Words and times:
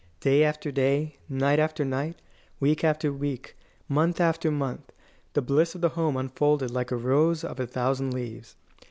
Day 0.19 0.43
after 0.43 0.71
day, 0.71 1.17
night 1.29 1.59
after 1.59 1.85
night, 1.85 2.17
week 2.59 2.83
after 2.83 3.13
week, 3.13 3.55
month 3.87 4.19
after 4.19 4.49
month, 4.49 4.91
the 5.33 5.43
bliss 5.43 5.75
of 5.75 5.81
the 5.81 5.89
home 5.89 6.17
unfolded 6.17 6.71
like 6.71 6.89
a 6.89 6.95
rose 6.97 7.43
of 7.43 7.59
a 7.59 7.67
thousand 7.67 8.11
leaves. 8.11 8.55